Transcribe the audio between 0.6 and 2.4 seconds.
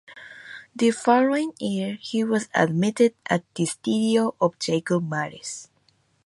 The following year, he